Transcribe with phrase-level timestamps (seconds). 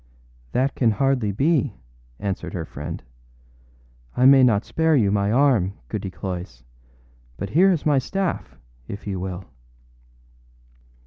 [0.55, 1.71] â âThat can hardly be,â
[2.17, 3.03] answered her friend.
[4.17, 6.63] âI may not spare you my arm, Goody Cloyse;
[7.37, 9.45] but here is my staff, if you will.